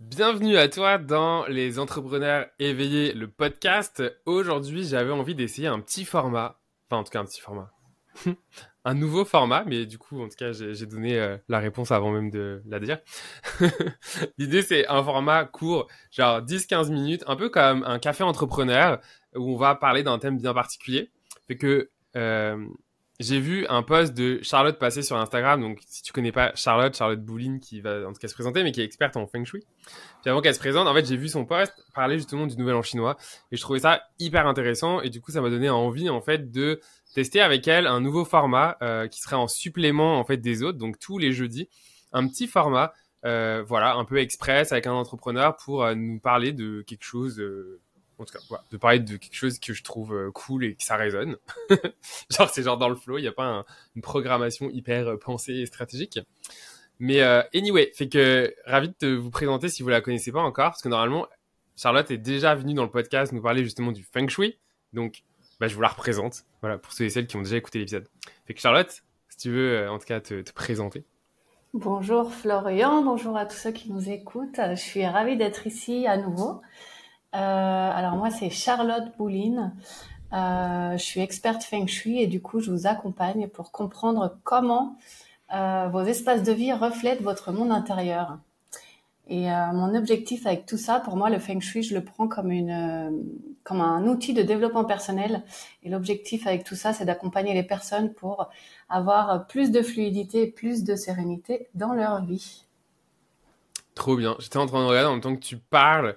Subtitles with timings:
[0.00, 4.00] Bienvenue à toi dans Les Entrepreneurs Éveillés, le podcast.
[4.26, 6.60] Aujourd'hui, j'avais envie d'essayer un petit format.
[6.88, 7.72] Enfin, en tout cas, un petit format.
[8.84, 12.12] un nouveau format, mais du coup, en tout cas, j'ai donné euh, la réponse avant
[12.12, 13.00] même de la dire.
[14.38, 19.00] L'idée, c'est un format court, genre 10-15 minutes, un peu comme un café entrepreneur,
[19.34, 21.10] où on va parler d'un thème bien particulier.
[21.48, 22.64] Fait que euh,
[23.20, 25.60] j'ai vu un post de Charlotte passer sur Instagram.
[25.60, 28.62] Donc, si tu connais pas Charlotte, Charlotte Bouline, qui va en tout cas se présenter,
[28.62, 29.64] mais qui est experte en feng shui.
[30.22, 32.76] Puis avant qu'elle se présente, en fait, j'ai vu son post parler justement du nouvel
[32.76, 33.16] an chinois.
[33.50, 35.00] Et je trouvais ça hyper intéressant.
[35.00, 36.80] Et du coup, ça m'a donné envie, en fait, de
[37.14, 40.78] tester avec elle un nouveau format euh, qui serait en supplément, en fait, des autres.
[40.78, 41.68] Donc, tous les jeudis,
[42.12, 42.92] un petit format,
[43.24, 47.42] euh, voilà, un peu express avec un entrepreneur pour euh, nous parler de quelque chose
[48.18, 50.82] en tout cas, de parler de quelque chose que je trouve euh, cool et que
[50.82, 51.36] ça résonne.
[52.30, 55.54] genre, c'est genre dans le flow, il n'y a pas une programmation hyper euh, pensée
[55.54, 56.18] et stratégique.
[56.98, 60.70] Mais euh, anyway, fait que ravi de vous présenter si vous la connaissez pas encore,
[60.70, 61.26] parce que normalement,
[61.76, 64.58] Charlotte est déjà venue dans le podcast nous parler justement du feng shui.
[64.92, 65.22] Donc,
[65.60, 68.08] bah, je vous la représente, voilà, pour ceux et celles qui ont déjà écouté l'épisode.
[68.46, 71.04] Fait que Charlotte, si tu veux, en tout cas, te, te présenter.
[71.74, 74.58] Bonjour Florian, bonjour à tous ceux qui nous écoutent.
[74.70, 76.62] Je suis ravie d'être ici à nouveau.
[77.34, 79.74] Euh, alors moi, c'est Charlotte Bouline.
[80.32, 84.96] Euh, je suis experte Feng Shui et du coup, je vous accompagne pour comprendre comment
[85.54, 88.38] euh, vos espaces de vie reflètent votre monde intérieur.
[89.30, 92.50] Et mon objectif avec tout ça, pour moi, le Feng Shui, je le prends comme
[92.50, 93.22] une,
[93.62, 95.42] comme un outil de développement personnel.
[95.82, 98.48] Et l'objectif avec tout ça, c'est d'accompagner les personnes pour
[98.88, 102.64] avoir plus de fluidité, plus de sérénité dans leur vie.
[103.94, 104.34] Trop bien.
[104.38, 106.16] J'étais en train de regarder en même temps que tu parles.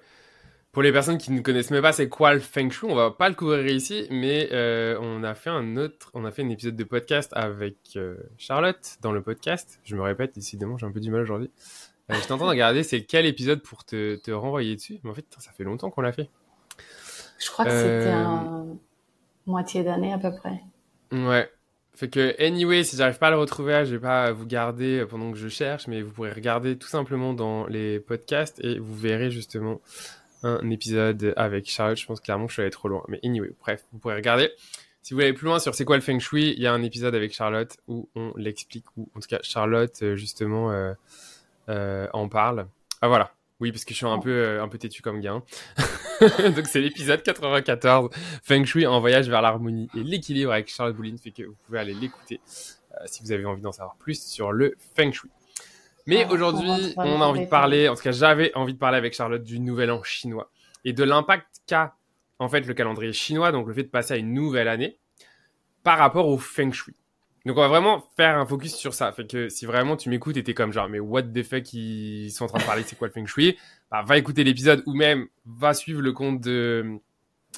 [0.72, 3.12] Pour les personnes qui ne connaissent même pas c'est quoi le feng shui, on va
[3.12, 6.50] pas le couvrir ici, mais euh, on a fait un autre, on a fait un
[6.50, 9.82] épisode de podcast avec euh, Charlotte dans le podcast.
[9.84, 11.52] Je me répète, décidément, j'ai un peu du mal aujourd'hui.
[12.10, 15.00] Euh, je t'entends regarder, c'est quel épisode pour te, te renvoyer dessus.
[15.04, 16.30] Mais en fait, ça fait longtemps qu'on l'a fait.
[17.38, 18.66] Je crois que c'était un
[19.46, 20.62] moitié d'année à peu près.
[21.12, 21.52] Ouais.
[21.94, 25.31] Fait que, anyway, si j'arrive pas à le retrouver, je vais pas vous garder pendant
[25.31, 29.30] que je cherche, mais vous pourrez regarder tout simplement dans les podcasts et vous verrez
[29.30, 29.81] justement
[30.44, 31.97] un épisode avec Charlotte.
[31.97, 33.03] Je pense clairement que je suis allé trop loin.
[33.07, 34.52] Mais anyway, bref, vous pourrez regarder.
[35.02, 36.74] Si vous voulez aller plus loin sur c'est quoi le feng shui, il y a
[36.74, 40.94] un épisode avec Charlotte où on l'explique, ou en tout cas Charlotte euh, justement euh,
[41.69, 42.68] euh, en parle.
[43.01, 45.41] Ah voilà, oui parce que je suis un peu euh, un peu têtu comme gars.
[46.56, 48.12] Donc c'est l'épisode 94,
[48.44, 51.80] feng shui en voyage vers l'harmonie et l'équilibre avec Charlotte Bouline, fait que vous pouvez
[51.80, 52.40] aller l'écouter
[53.06, 55.30] si vous avez envie d'en savoir plus sur le feng shui.
[56.07, 58.97] Mais Ah, aujourd'hui, on a envie de parler, en tout cas j'avais envie de parler
[58.97, 60.51] avec Charlotte du nouvel an chinois
[60.84, 61.95] et de l'impact qu'a
[62.39, 64.97] en fait le calendrier chinois, donc le fait de passer à une nouvelle année
[65.84, 66.95] par rapport au feng shui.
[67.45, 69.12] Donc on va vraiment faire un focus sur ça.
[69.12, 72.29] Fait que si vraiment tu m'écoutes et t'es comme genre mais what the fuck ils
[72.31, 73.57] sont en train de parler c'est quoi le feng shui,
[73.89, 77.00] bah, va écouter l'épisode ou même va suivre le compte de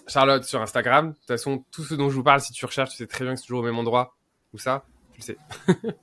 [0.08, 1.10] Charlotte sur Instagram.
[1.12, 3.26] De toute façon tout ce dont je vous parle si tu recherches tu sais très
[3.26, 4.16] bien que c'est toujours au même endroit.
[4.54, 5.38] Où ça Tu le sais.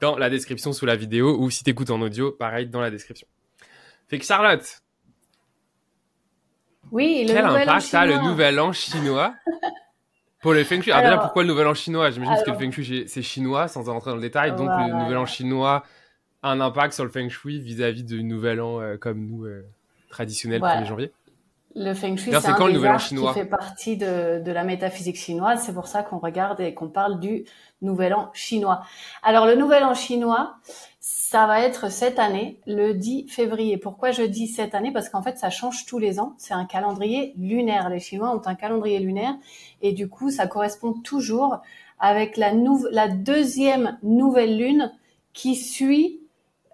[0.00, 3.26] dans la description sous la vidéo ou si t'écoutes en audio, pareil dans la description.
[4.08, 4.82] Fait que Charlotte,
[6.90, 9.34] Oui, le quel nouvel an impact a le nouvel an chinois
[10.42, 10.90] pour le feng shui?
[10.90, 12.10] Alors, déjà, Alors- pourquoi le nouvel an chinois?
[12.10, 14.50] J'imagine parce que le feng shui c'est- c'est chinois, sans rentrer dans le détail.
[14.52, 14.88] Donc Voilà.
[14.88, 15.84] le nouvel an chinois
[16.42, 19.62] a un impact sur le feng shui vis-à-vis du nouvel an euh, comme nous euh,
[20.08, 20.80] traditionnel Voilà.
[20.80, 21.12] 1er janvier.
[21.76, 24.64] Le feng shui, c'est quand le nouvel an chinois qui fait partie de, de la
[24.64, 25.62] métaphysique chinoise.
[25.64, 27.44] C'est pour ça qu'on regarde et qu'on parle du
[27.80, 28.82] nouvel an chinois.
[29.22, 30.56] Alors, le nouvel an chinois,
[30.98, 33.76] ça va être cette année, le 10 février.
[33.76, 34.92] Pourquoi je dis cette année?
[34.92, 36.34] Parce qu'en fait, ça change tous les ans.
[36.38, 37.88] C'est un calendrier lunaire.
[37.88, 39.34] Les Chinois ont un calendrier lunaire
[39.80, 41.58] et du coup, ça correspond toujours
[42.00, 44.92] avec la, nou- la deuxième nouvelle lune
[45.32, 46.20] qui suit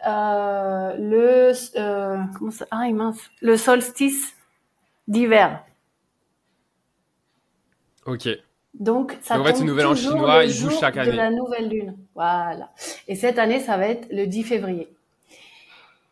[0.07, 4.36] euh, le euh, comment ça ah mince le solstice
[5.09, 5.65] d'hiver.
[8.07, 8.29] Ok.
[8.75, 10.81] Donc ça Donc, en fait, tombe le nouvel an toujours chinois, le il bouge jour
[10.81, 11.13] chaque de année.
[11.13, 11.97] la nouvelle lune.
[12.15, 12.71] Voilà.
[13.09, 14.89] Et cette année, ça va être le 10 février.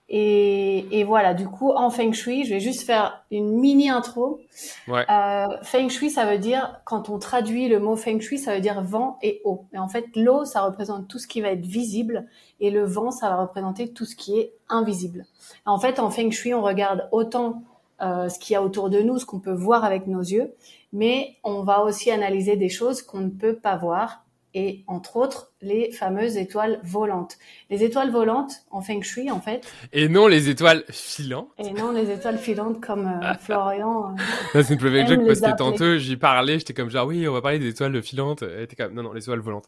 [0.08, 4.38] Et, et voilà, du coup, en Feng Shui, je vais juste faire une mini intro.
[4.86, 5.04] Ouais.
[5.10, 8.60] Euh, feng Shui, ça veut dire, quand on traduit le mot Feng Shui, ça veut
[8.60, 9.64] dire vent et eau.
[9.72, 12.26] Et en fait, l'eau, ça représente tout ce qui va être visible,
[12.60, 15.24] et le vent, ça va représenter tout ce qui est invisible.
[15.64, 17.62] En fait, en Feng Shui, on regarde autant
[18.04, 20.52] euh, ce qu'il y a autour de nous, ce qu'on peut voir avec nos yeux,
[20.92, 24.20] mais on va aussi analyser des choses qu'on ne peut pas voir,
[24.56, 27.38] et entre autres, les fameuses étoiles volantes.
[27.70, 31.48] Les étoiles volantes, en Feng Shui, en fait, Et non les étoiles filantes.
[31.58, 34.14] et non les étoiles filantes comme euh, Florian.
[34.54, 35.56] euh, c'est une parce que appeler.
[35.56, 38.42] tantôt j'y parlais, j'étais comme genre oui on va parler des étoiles filantes.
[38.42, 39.66] Était comme non non les étoiles volantes.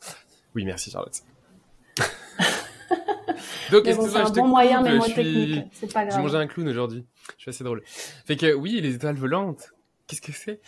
[0.55, 1.21] Oui merci Charlotte.
[3.71, 5.49] Donc, Mais c'est je un bon moyen je mémotechnique.
[5.55, 6.23] suis- C'est pas J'ai grave.
[6.23, 7.07] mangé un clown aujourd'hui.
[7.37, 7.83] Je suis assez drôle.
[7.87, 9.73] Fait que oui, les étoiles volantes.
[10.07, 10.61] Qu'est-ce que c'est?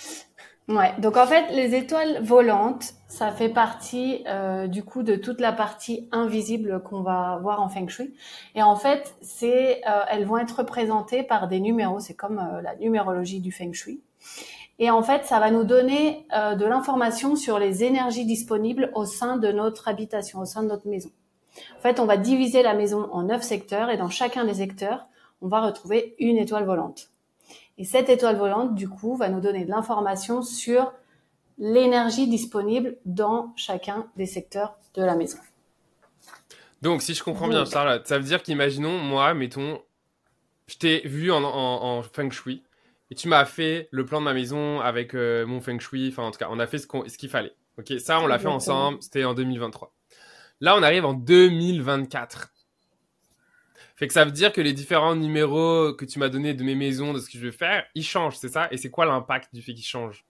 [0.68, 5.40] Ouais, donc en fait, les étoiles volantes, ça fait partie euh, du coup de toute
[5.40, 8.12] la partie invisible qu'on va voir en Feng Shui.
[8.54, 12.00] Et en fait, c'est, euh, elles vont être représentées par des numéros.
[12.00, 14.02] C'est comme euh, la numérologie du Feng Shui.
[14.78, 19.06] Et en fait, ça va nous donner euh, de l'information sur les énergies disponibles au
[19.06, 21.10] sein de notre habitation, au sein de notre maison.
[21.76, 25.06] En fait, on va diviser la maison en neuf secteurs et dans chacun des secteurs,
[25.40, 27.10] on va retrouver une étoile volante.
[27.78, 30.92] Et cette étoile volante, du coup, va nous donner de l'information sur
[31.58, 35.38] l'énergie disponible dans chacun des secteurs de la maison.
[36.82, 37.64] Donc, si je comprends bien.
[37.64, 39.80] Charlotte, ça veut dire qu'imaginons, moi, mettons,
[40.66, 42.62] je t'ai vu en, en, en Feng Shui
[43.10, 46.08] et tu m'as fait le plan de ma maison avec euh, mon Feng Shui.
[46.08, 47.54] Enfin, en tout cas, on a fait ce qu'il fallait.
[47.78, 48.98] Ok, ça, on l'a fait ensemble.
[49.00, 49.92] C'était en 2023.
[50.60, 52.52] Là, on arrive en 2024.
[53.96, 56.74] Fait que ça veut dire que les différents numéros que tu m'as donnés de mes
[56.74, 58.68] maisons, de ce que je veux faire, ils changent, c'est ça?
[58.70, 60.24] Et c'est quoi l'impact du fait qu'ils changent?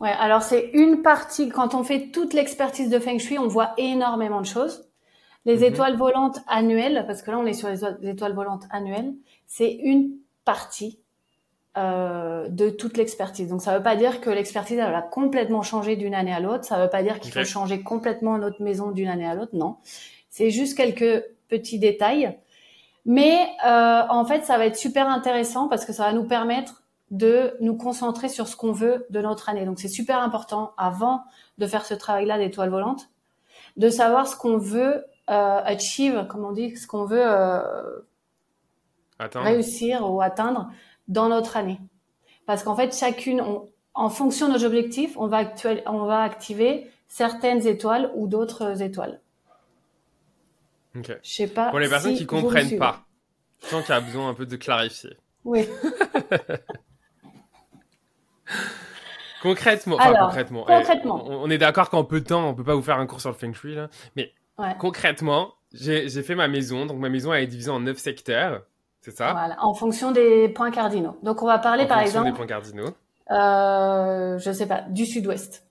[0.00, 3.72] Ouais, alors c'est une partie, quand on fait toute l'expertise de Feng Shui, on voit
[3.78, 4.88] énormément de choses.
[5.44, 5.64] Les Mhm.
[5.64, 9.14] étoiles volantes annuelles, parce que là on est sur les étoiles volantes annuelles,
[9.46, 10.12] c'est une
[10.44, 11.00] partie
[11.76, 13.48] euh, de toute l'expertise.
[13.48, 16.40] Donc ça ne veut pas dire que l'expertise elle va complètement changer d'une année à
[16.40, 16.64] l'autre.
[16.64, 19.54] Ça ne veut pas dire qu'il faut changer complètement notre maison d'une année à l'autre.
[19.54, 19.76] Non,
[20.30, 22.38] c'est juste quelques petits détails.
[23.04, 26.82] Mais euh, en fait, ça va être super intéressant parce que ça va nous permettre
[27.10, 29.64] de nous concentrer sur ce qu'on veut de notre année.
[29.64, 31.22] Donc c'est super important avant
[31.58, 33.10] de faire ce travail-là d'étoile volante,
[33.76, 37.60] de savoir ce qu'on veut euh, achieve, comme on dit, ce qu'on veut euh,
[39.18, 40.70] réussir ou atteindre
[41.08, 41.78] dans notre année.
[42.46, 46.20] Parce qu'en fait, chacune, on- en fonction de nos objectifs, on va, actuel- on va
[46.22, 49.20] activer certaines étoiles ou d'autres étoiles.
[50.96, 51.16] Ok.
[51.22, 51.70] Je sais pas.
[51.70, 53.04] Pour les personnes si qui comprennent pas,
[53.62, 55.16] je sens qu'il y a besoin un peu de clarifier.
[55.44, 55.66] Oui.
[59.42, 61.24] Concrètement, enfin Alors, concrètement, concrètement.
[61.26, 63.06] eh, on, on est d'accord qu'en peu de temps, on peut pas vous faire un
[63.06, 63.88] cours sur le feng shui là.
[64.16, 64.74] Mais Ouais.
[64.78, 68.62] concrètement, j'ai j'ai fait ma maison, donc ma maison elle est divisée en neuf secteurs,
[69.10, 69.32] c'est ça?
[69.32, 71.16] Voilà, en fonction des points cardinaux.
[71.22, 72.90] Donc on va parler En par exemple, des points cardinaux.
[73.30, 75.64] euh, je sais pas, du sud-ouest.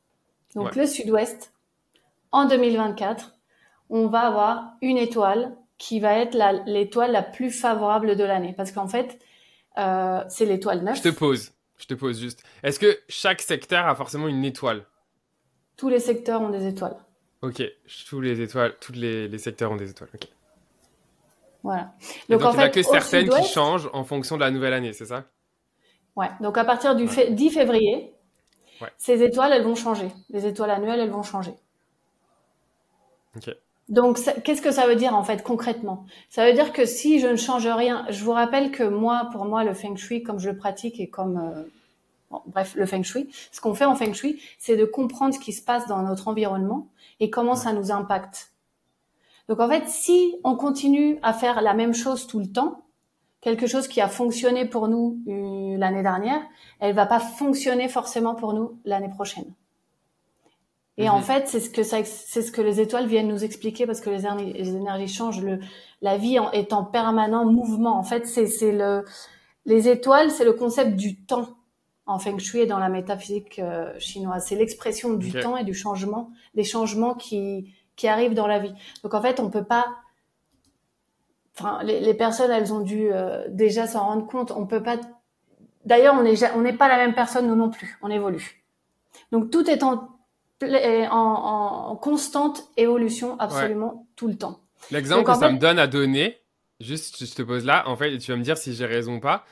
[0.55, 0.81] Donc Ouais.
[0.81, 1.53] le sud-ouest,
[2.31, 3.33] en 2024,
[3.89, 8.53] on va avoir une étoile qui va être la- l'étoile la, plus favorable de l'année.
[8.55, 9.19] Parce qu'en fait,
[9.77, 10.95] euh, c'est l'étoile 9.
[10.97, 12.41] Je te pose, je te pose juste.
[12.63, 14.85] Est-ce que chaque secteur a forcément une étoile?
[15.75, 16.95] Tous les secteurs ont des étoiles.
[17.41, 17.61] Ok,
[18.09, 20.09] tous les étoiles, tous les, les secteurs ont des étoiles.
[20.15, 20.27] Ok.
[21.65, 21.93] Voilà.
[22.29, 24.93] Donc, il n'y en a que certaines qui changent en fonction de la nouvelle année,
[24.93, 25.25] c'est ça?
[26.15, 26.29] Ouais.
[26.39, 27.09] Donc à partir du Ouais.
[27.09, 28.13] fait- 10 février,
[28.81, 28.87] Ouais.
[28.97, 30.09] ces étoiles, elles vont changer.
[30.29, 31.55] Les étoiles annuelles, elles vont changer.
[33.35, 33.49] Ok.
[33.89, 36.05] Donc qu'est-ce que ça veut dire en fait concrètement?
[36.29, 39.45] Ça veut dire que si je ne change rien, je vous rappelle que moi, pour
[39.45, 41.63] moi, le feng shui, comme je le pratique et comme euh,
[42.31, 45.39] bon, bref, le feng shui, ce qu'on fait en feng shui, c'est de comprendre ce
[45.39, 46.87] qui se passe dans notre environnement
[47.19, 48.51] et comment ça nous impacte.
[49.47, 52.83] Donc en fait, si on continue à faire la même chose tout le temps,
[53.41, 56.41] quelque chose qui a fonctionné pour nous euh, l'année dernière,
[56.79, 59.53] elle va pas fonctionner forcément pour nous l'année prochaine.
[60.97, 61.23] Et en Mhm.
[61.23, 64.09] fait, c'est ce que ça, c'est ce que les étoiles viennent nous expliquer parce que
[64.09, 65.41] les, énergies- les énergies changent.
[65.41, 65.59] Le,
[66.01, 67.97] la vie en- est en permanent mouvement.
[67.99, 69.03] En fait, c'est, c'est le,
[69.65, 71.49] les étoiles, c'est le concept du temps
[72.05, 74.45] en feng shui et dans la métaphysique euh, chinoise.
[74.47, 78.73] C'est l'expression du temps et du changement, des changements qui, qui arrivent dans la vie.
[79.03, 79.85] Donc en fait, on peut pas.
[81.57, 84.51] Enfin, les, les personnes, elles ont dû euh, déjà s'en rendre compte.
[84.51, 84.97] On peut pas.
[85.85, 87.97] D'ailleurs, on n'est on n'est pas la même personne nous non plus.
[88.01, 88.63] On évolue.
[89.31, 90.09] Donc tout est en,
[90.61, 94.59] en, en- constante évolution absolument tout le temps.
[94.91, 96.37] L'exemple que ça fait- me donne à donner,
[96.81, 99.19] juste je te pose là, en fait, tu vas me dire si j'ai raison ou
[99.19, 99.45] pas.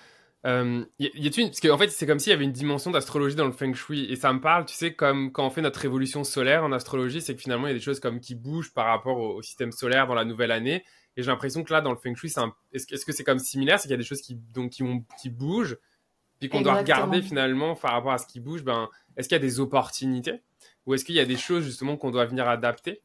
[0.45, 2.91] Euh, y, y a-t-il une- parce qu'en fait, c'est comme s'il y avait une dimension
[2.91, 5.61] d'astrologie dans le feng shui, et ça me parle, tu sais, comme quand on fait
[5.61, 8.35] notre révolution solaire en astrologie, c'est que finalement il y a des choses comme qui
[8.35, 10.83] bougent par rapport au, au système solaire dans la nouvelle année.
[11.15, 13.13] Et j'ai l'impression que là, dans le feng shui, c'est un- est-ce, que- est-ce que
[13.13, 15.77] c'est comme similaire, c'est qu'il y a des choses qui donc qui, ont, qui bougent,
[16.39, 18.63] puis qu'on doit regarder finalement par rapport à ce qui bouge.
[18.63, 20.41] Ben, est-ce qu'il y a des opportunités,
[20.85, 23.01] ou est-ce qu'il y a des choses justement qu'on doit venir adapter?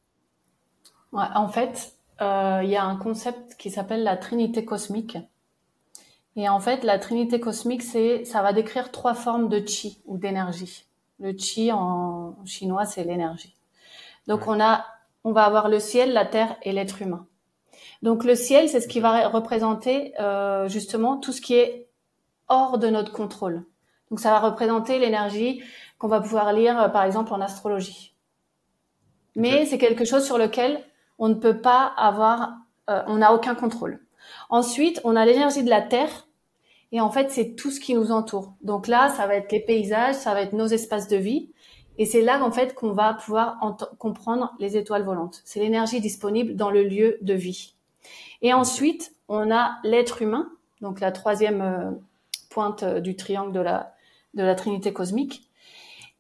[1.13, 5.19] Ouais, en fait, euh, il y a un concept qui s'appelle la trinité cosmique.
[6.39, 10.19] Et en fait, la trinité cosmique, c'est, ça va décrire trois formes de chi ou
[10.19, 10.87] d'énergie.
[11.19, 13.57] Le chi en chinois, c'est l'énergie.
[14.29, 14.47] Donc Ouais.
[14.47, 14.85] on a,
[15.25, 17.27] on va avoir le ciel, la terre et l'être humain.
[18.03, 21.89] Donc le ciel, c'est ce qui va représenter euh, justement tout ce qui est
[22.47, 23.65] hors de notre contrôle.
[24.11, 25.61] Donc ça va représenter l'énergie
[25.99, 28.15] qu'on va pouvoir lire, euh, par exemple, en astrologie.
[29.35, 30.85] Mais c'est quelque chose sur lequel
[31.19, 32.53] on ne peut pas avoir
[32.89, 33.99] euh, on n'a aucun contrôle.
[34.51, 36.28] Ensuite, on a l'énergie de la Terre.
[36.93, 38.55] Et en fait, c'est tout ce qui nous entoure.
[38.63, 41.51] Donc là, ça va être les paysages, ça va être nos espaces de vie.
[41.99, 43.59] Et c'est là, en fait, qu'on va pouvoir
[43.99, 45.43] comprendre les étoiles volantes.
[45.45, 47.75] C'est l'énergie disponible dans le lieu de vie.
[48.41, 50.49] Et ensuite, on a l'être humain,
[50.81, 51.91] donc la troisième euh,
[52.51, 53.93] pointe euh, du triangle de la,
[54.35, 55.51] de la trinité cosmique.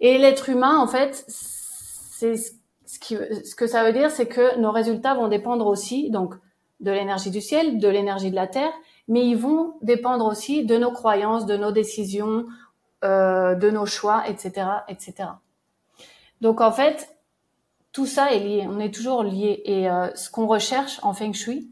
[0.01, 4.59] Et l'être humain, en fait, c'est ce, qui, ce que ça veut dire, c'est que
[4.59, 6.35] nos résultats vont dépendre aussi, donc,
[6.81, 8.73] de l'énergie du ciel, de l'énergie de la terre,
[9.09, 12.47] mais ils vont dépendre aussi de nos croyances, de nos décisions,
[13.05, 15.31] euh, de nos choix, etc., etc.
[16.41, 17.17] Donc en fait,
[17.93, 18.67] tout ça est lié.
[18.69, 19.62] On est toujours lié.
[19.65, 21.71] Et euh, ce qu'on recherche en Feng Shui,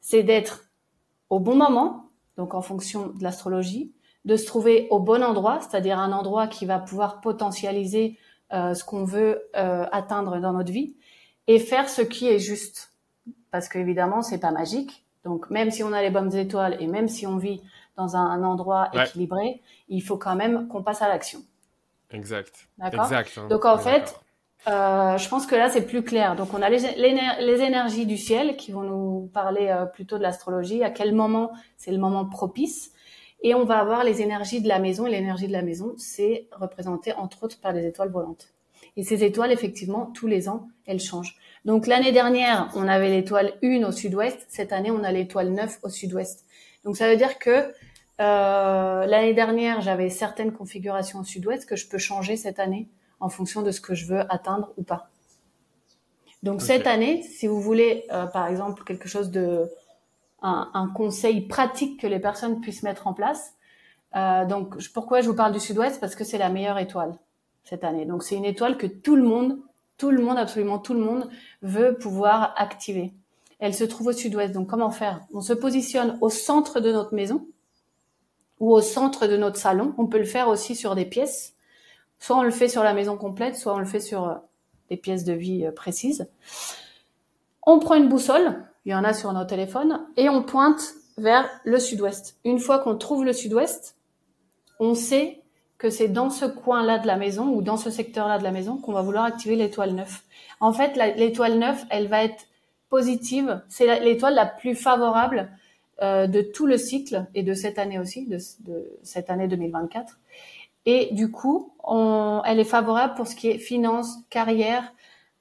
[0.00, 0.64] c'est d'être
[1.28, 2.06] au bon moment,
[2.36, 3.92] donc en fonction de l'astrologie,
[4.24, 8.18] de se trouver au bon endroit, c'est-à-dire un endroit qui va pouvoir potentialiser
[8.52, 10.96] euh, ce qu'on veut euh, atteindre dans notre vie,
[11.46, 12.92] et faire ce qui est juste.
[13.50, 15.04] Parce qu'évidemment, c'est pas magique.
[15.24, 17.62] Donc même si on a les bonnes étoiles et même si on vit
[17.96, 21.40] dans un, endroit équilibré, il faut quand même qu'on passe à l'action.
[22.10, 22.68] Exact.
[22.78, 23.04] D'accord.
[23.04, 23.48] Exact, hein.
[23.48, 24.18] Donc en fait,
[24.68, 26.36] euh, je pense que là c'est plus clair.
[26.36, 30.22] Donc on a les, les, énergies du ciel qui vont nous parler euh, plutôt de
[30.22, 30.82] l'astrologie.
[30.82, 32.92] À quel moment c'est le moment propice
[33.42, 35.06] Et on va avoir les énergies de la maison.
[35.06, 38.52] Et l'énergie de la maison, c'est représenté entre autres par des étoiles volantes.
[38.96, 41.36] Et ces étoiles, effectivement, tous les ans, elles changent.
[41.64, 44.46] Donc l'année dernière, on avait l'étoile 1 au sud-ouest.
[44.48, 46.44] Cette année, on a l'étoile 9 au sud-ouest.
[46.84, 47.72] Donc ça veut dire que
[48.20, 53.28] euh, l'année dernière, j'avais certaines configurations au sud-ouest que je peux changer cette année en
[53.28, 55.10] fonction de ce que je veux atteindre ou pas.
[56.42, 59.70] Donc cette année, si vous voulez, euh, par exemple, quelque chose de
[60.42, 63.54] un, conseil pratique que les personnes puissent mettre en place.
[64.16, 66.00] Euh, donc pourquoi je vous parle du sud-ouest?
[66.00, 67.14] Parce que c'est la meilleure étoile
[67.64, 68.04] cette année.
[68.04, 69.58] Donc c'est une étoile que tout le monde,
[69.96, 71.28] tout le monde, absolument tout le monde
[71.62, 73.12] veut pouvoir activer.
[73.58, 74.52] Elle se trouve au sud-ouest.
[74.52, 75.20] Donc comment faire?
[75.34, 77.46] On se positionne au centre de notre maison
[78.58, 79.94] ou au centre de notre salon.
[79.98, 81.54] On peut le faire aussi sur des pièces.
[82.18, 84.34] Soit on le fait sur la maison complète, soit on le fait sur euh,
[84.90, 86.28] des pièces de vie euh, précises.
[87.62, 90.82] On prend une boussole, il y en a sur nos téléphones, et on pointe
[91.16, 92.38] vers le sud-ouest.
[92.44, 93.96] Une fois qu'on trouve le sud-ouest,
[94.78, 95.39] on sait
[95.80, 98.76] que c'est dans ce coin-là de la maison ou dans ce secteur-là de la maison
[98.76, 100.24] qu'on va vouloir activer l'étoile 9.
[100.60, 102.46] En fait, l'étoile 9, elle va être
[102.90, 103.62] positive.
[103.70, 105.50] C'est l'étoile la plus favorable
[106.02, 108.36] euh, de tout le cycle et de cette année aussi, de,
[109.02, 110.18] cette année 2024.
[110.84, 111.72] Et du coup,
[112.44, 114.92] elle est favorable pour ce qui est finance, carrière,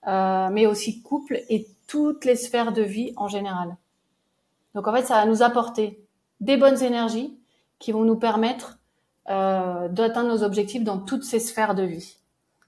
[0.07, 3.75] euh, mais aussi couple et toutes les sphères de vie en général.
[4.73, 5.99] Donc en fait, ça va nous apporter
[6.39, 7.37] des bonnes énergies
[7.77, 8.78] qui vont nous permettre
[9.29, 12.17] d'atteindre nos objectifs dans toutes ces sphères de vie.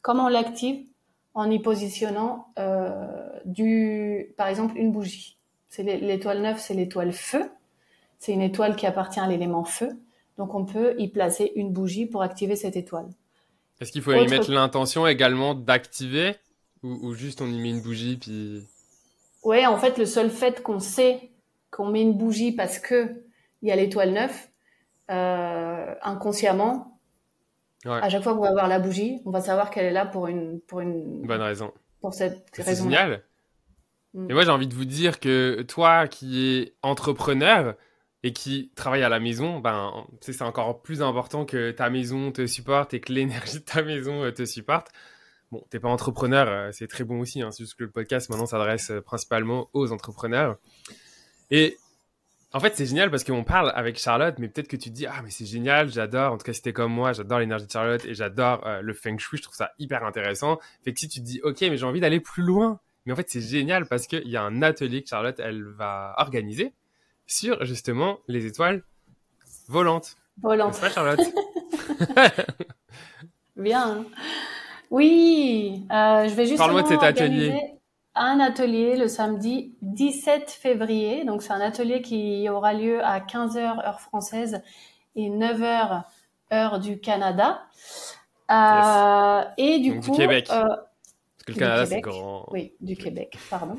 [0.02, 0.86] Comment on l'active
[1.34, 5.38] En y positionnant euh, du, par exemple, une bougie.
[5.70, 7.50] C'est l'étoile 9, c'est l'étoile feu.
[8.20, 9.98] C'est une étoile qui appartient à l'élément feu.
[10.38, 13.08] Donc on peut y placer une bougie pour activer cette étoile.
[13.80, 16.36] Est-ce qu'il faut y mettre l'intention également d'activer
[16.84, 18.64] ou, juste on y met une bougie puis
[19.44, 21.30] Ouais, en fait le seul fait qu'on sait
[21.70, 23.24] qu'on met une bougie parce que
[23.62, 24.51] il y a l'étoile 9
[25.12, 27.00] euh, inconsciemment
[27.86, 30.28] à chaque fois qu'on va voir la bougie, on va savoir qu'elle est là pour
[30.28, 31.72] une pour une bonne raison.
[32.00, 32.84] Pour cette raison.
[32.84, 33.24] C'est génial.
[34.14, 34.30] Mm.
[34.30, 37.76] Et moi j'ai envie de vous dire que toi qui es entrepreneur,
[38.24, 42.46] et qui travaille à la maison, ben, c'est encore plus important que ta maison te
[42.46, 44.90] supporte et que l'énergie de ta maison euh, te supporte.
[45.52, 48.30] Bon, t'es pas entrepreneur, euh, c'est très bon aussi, hein, c'est juste que le podcast
[48.30, 50.58] maintenant s'adresse principalement aux entrepreneurs.
[51.50, 51.78] Et
[52.54, 55.06] en fait, c'est génial parce qu'on parle avec Charlotte, mais peut-être que tu te dis,
[55.06, 57.72] ah, mais c'est génial, j'adore, en tout cas, si t'es comme moi, j'adore l'énergie de
[57.72, 60.60] Charlotte et j'adore le feng shui, je trouve ça hyper intéressant.
[60.84, 63.16] Fait que si tu te dis, ok, mais j'ai envie d'aller plus loin, mais en
[63.16, 66.74] fait, c'est génial parce qu'il y a un atelier que Charlotte, elle va organiser
[67.26, 68.84] sur justement les étoiles
[69.68, 70.18] volantes.
[70.42, 70.80] Volantes.
[70.80, 71.20] Pas Charlotte?
[73.56, 74.06] Bien.
[74.90, 77.54] Oui, euh, je vais juste Parle-moi de cet atelier.
[78.14, 81.24] Un atelier le samedi 17 février.
[81.24, 84.62] Donc, c'est un atelier qui aura lieu à 15h heure française
[85.16, 86.04] et 9h
[86.52, 87.62] heure du Canada.
[88.52, 90.12] Euh, et du coup.
[90.12, 90.48] Du Québec.
[90.52, 92.48] Euh, Parce que le Canada, c'est grand.
[92.52, 93.78] Oui, du Québec, pardon.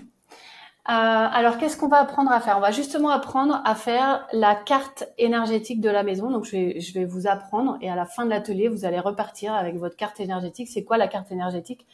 [0.89, 2.57] Euh, alors, qu'est-ce qu'on va apprendre à faire?
[2.57, 6.31] On va justement apprendre à faire la carte énergétique de la maison.
[6.31, 8.99] Donc, je vais, je vais vous apprendre et à la fin de l'atelier, vous allez
[8.99, 10.69] repartir avec votre carte énergétique.
[10.69, 11.87] C'est quoi la carte énergétique?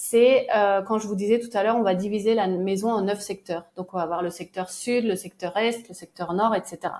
[0.00, 3.02] C'est, euh, quand je vous disais tout à l'heure, on va diviser la maison en
[3.02, 3.64] neuf secteurs.
[3.76, 6.94] Donc, on va avoir le secteur sud, le secteur est, le secteur nord, etc.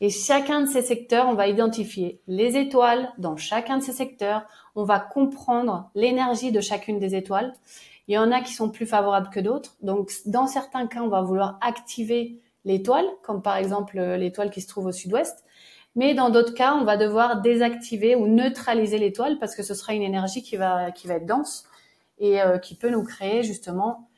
[0.00, 4.46] Et chacun de ces secteurs, on va identifier les étoiles dans chacun de ces secteurs.
[4.76, 7.52] On va comprendre l'énergie de chacune des étoiles.
[8.08, 9.76] Il y en a qui sont plus favorables que d'autres.
[9.82, 14.62] Donc, dans certains cas, on va vouloir activer l'étoile, comme par exemple euh, l'étoile qui
[14.62, 15.44] se trouve au sud-ouest.
[15.94, 19.92] Mais dans d'autres cas, on va devoir désactiver ou neutraliser l'étoile parce que ce sera
[19.92, 21.66] une énergie qui va, qui va être dense
[22.18, 24.08] et euh, qui peut nous créer justement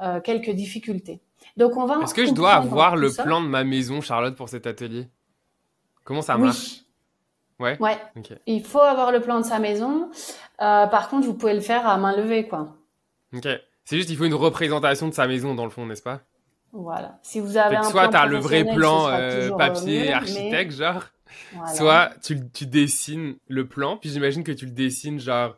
[0.00, 1.20] euh, quelques difficultés.
[1.56, 2.00] Donc on va.
[2.02, 5.08] Est-ce que je dois avoir le plan de ma maison, Charlotte, pour cet atelier?
[6.04, 6.82] Comment ça marche?
[7.58, 7.76] Ouais.
[7.80, 7.98] Ouais.
[8.46, 10.10] Il faut avoir le plan de sa maison.
[10.60, 12.76] Euh, par contre, vous pouvez le faire à main levée, quoi.
[13.34, 13.48] Ok.
[13.84, 16.20] C'est juste, il faut une représentation de sa maison dans le fond, n'est-ce pas?
[16.72, 17.18] Voilà.
[17.22, 21.04] Si vous avez un soit tu as le vrai plan euh, papier, architecte, genre.
[21.74, 25.56] Soit tu, tu, dessines le plan, puis j'imagine que tu le dessines genre.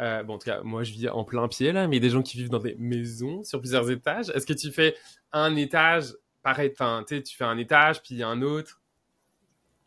[0.00, 2.06] Euh, bon, en tout cas, moi je vis en plein pied là, mais il y
[2.06, 4.30] a des gens qui vivent dans des maisons sur plusieurs étages.
[4.30, 4.94] Est-ce que tu fais
[5.32, 8.80] un étage, pareil, enfin, tu fais un étage, puis un autre?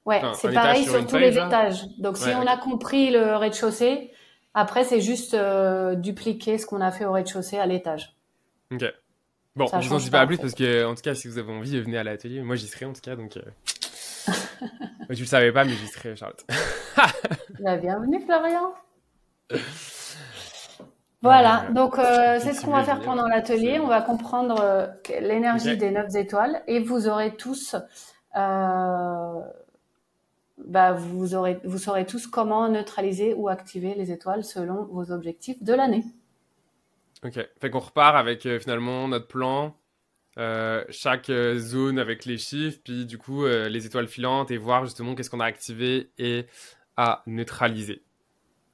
[0.06, 1.84] Ouais, c'est pareil sur, tous les étages.
[2.00, 4.12] Donc, si on a compris le rez-de-chaussée,
[4.56, 8.16] après, c'est juste euh, dupliquer ce qu'on a fait au rez-de-chaussée à l'étage.
[8.72, 8.84] Ok.
[9.56, 11.52] Bon, je vous en dis pas plus parce que, en tout cas, si vous avez
[11.52, 12.42] envie, venez à l'atelier.
[12.42, 13.38] Moi, j'y serai en tout cas, donc.
[13.38, 14.32] Euh...
[15.14, 16.44] tu le savais pas, mais j'y serai, Charlotte.
[17.60, 18.74] La bienvenue, Florian.
[21.22, 23.80] Voilà, donc euh, c'est ce qu'on va faire pendant l'atelier.
[23.80, 24.88] On va comprendre euh,
[25.20, 27.76] l'énergie des neuf étoiles et vous aurez tous
[28.36, 29.42] euh,
[30.66, 35.62] bah, vous, aurez, vous saurez tous comment neutraliser ou activer les étoiles selon vos objectifs
[35.64, 36.04] de l'année.
[37.24, 39.76] Ok, fait qu'on repart avec euh, finalement notre plan,
[40.38, 44.86] euh, chaque euh, zone avec les chiffres, puis du coup les étoiles filantes et voir
[44.86, 46.46] justement qu'est-ce qu'on a activé et
[46.96, 48.04] à neutraliser.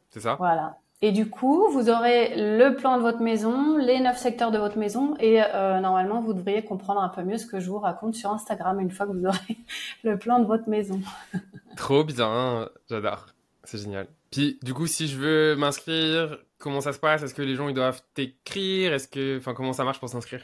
[0.10, 0.36] C'est ça?
[0.36, 0.78] Voilà.
[1.02, 4.78] Et du coup, vous aurez le plan de votre maison, les neuf secteurs de votre
[4.78, 5.42] maison, et
[5.82, 8.90] normalement, vous devriez comprendre un peu mieux ce que je vous raconte sur Instagram une
[8.90, 9.58] fois que vous aurez
[10.04, 11.00] le plan de votre maison.
[11.76, 13.28] Trop bien, j'adore.
[13.66, 14.08] C'est génial.
[14.32, 17.24] Puis, du coup, si je veux m'inscrire, comment ça se passe?
[17.24, 18.94] Est-ce que les gens ils doivent t'écrire?
[18.94, 20.42] Est-ce que, enfin, comment ça marche pour s'inscrire?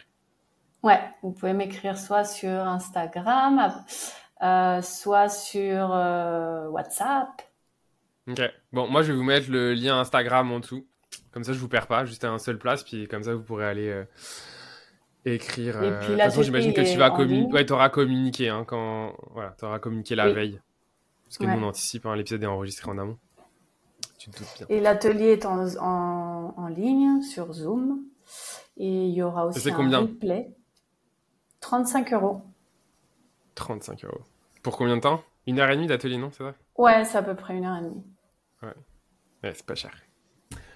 [0.84, 3.72] Ouais, vous pouvez m'écrire soit sur Instagram,
[4.42, 7.42] euh, soit sur euh, WhatsApp.
[8.32, 8.42] Ok.
[8.74, 10.86] Bon, moi, je vais vous mettre le lien Instagram en dessous.
[11.32, 12.84] Comme ça, je vous perds pas, juste à un seul place.
[12.84, 14.04] Puis, comme ça, vous pourrez aller euh,
[15.26, 15.82] écrire.
[15.84, 17.54] Et puis, de toute façon, j'imagine que tu vas communiquer.
[17.54, 19.16] Ouais, auras communiqué hein, quand.
[19.32, 20.60] Voilà, auras communiqué la veille.
[21.26, 23.18] Parce que nous, on anticipe, hein, l'épisode est enregistré en amont.
[24.18, 24.68] Tu te doutes bien.
[24.70, 28.04] Et l'atelier est en, en, ligne sur Zoom.
[28.78, 30.52] Et il y aura aussi un combien replay.
[31.62, 32.42] 35 euros.
[33.56, 34.22] 35 euros.
[34.62, 35.24] Pour combien de temps?
[35.48, 36.30] Une heure et demie d'atelier, non?
[36.32, 36.54] C'est vrai?
[36.78, 38.04] Ouais, c'est à peu près une heure et demie.
[38.62, 38.74] Ouais.
[39.44, 39.92] Ouais, c'est pas cher.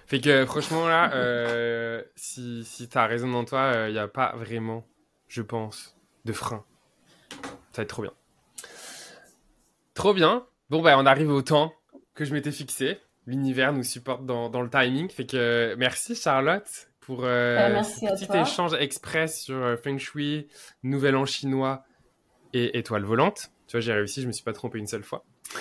[0.06, 3.98] Fait que franchement, là, euh, si, si tu as raison dans toi, il euh, n'y
[3.98, 4.86] a pas vraiment,
[5.26, 6.64] je pense, de frein.
[7.72, 8.12] Ça va être trop bien.
[9.94, 10.46] Trop bien.
[10.70, 11.72] Bon, bah, on arrive au temps
[12.14, 13.00] que je m'étais fixé.
[13.26, 15.08] L'univers nous supporte dans, dans, le timing.
[15.10, 20.48] Fait que merci Charlotte pour euh, bah, ce petit échange express sur euh, Feng Shui,
[20.82, 21.84] Nouvel An chinois
[22.52, 23.50] et étoile volante.
[23.66, 25.24] Tu vois, j'ai réussi, je me suis pas trompé une seule fois.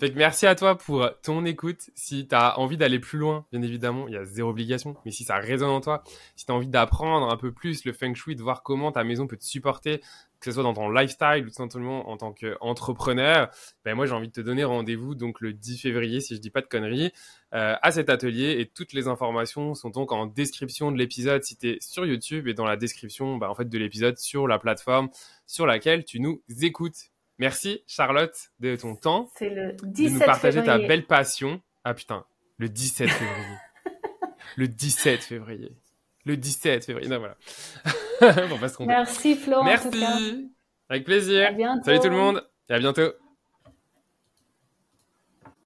[0.00, 1.90] fait que merci à toi pour ton écoute.
[1.94, 4.96] Si tu as envie d'aller plus loin, bien évidemment, il y a zéro obligation.
[5.04, 6.02] Mais si ça résonne en toi,
[6.34, 9.26] si tu envie d'apprendre un peu plus le feng shui, de voir comment ta maison
[9.26, 10.00] peut te supporter,
[10.46, 13.50] que ce soit dans ton lifestyle ou tout simplement en tant qu'entrepreneur,
[13.84, 16.50] ben moi j'ai envie de te donner rendez-vous donc le 10 février, si je dis
[16.50, 17.10] pas de conneries,
[17.52, 18.60] euh, à cet atelier.
[18.60, 22.46] Et toutes les informations sont donc en description de l'épisode si tu es sur YouTube
[22.46, 25.08] et dans la description ben, en fait, de l'épisode sur la plateforme
[25.46, 27.10] sur laquelle tu nous écoutes.
[27.38, 29.28] Merci Charlotte de ton temps.
[29.36, 31.60] C'est le 17 de nous partager ta belle passion.
[31.82, 32.24] Ah putain,
[32.58, 33.56] le 17 février.
[34.56, 35.76] le 17 février.
[36.26, 37.08] Le 17 février.
[37.08, 37.36] Non, voilà.
[38.86, 39.64] Merci Florent.
[39.64, 40.50] Merci.
[40.88, 41.46] Avec plaisir.
[41.46, 41.84] À bientôt.
[41.84, 43.12] Salut tout le monde et à bientôt.